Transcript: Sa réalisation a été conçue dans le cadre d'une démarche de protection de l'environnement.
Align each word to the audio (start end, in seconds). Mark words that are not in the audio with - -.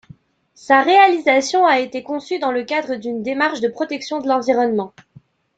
Sa 0.55 0.81
réalisation 0.81 1.63
a 1.67 1.77
été 1.79 2.01
conçue 2.01 2.39
dans 2.39 2.51
le 2.51 2.63
cadre 2.63 2.95
d'une 2.95 3.21
démarche 3.21 3.61
de 3.61 3.67
protection 3.67 4.19
de 4.19 4.27
l'environnement. 4.27 4.93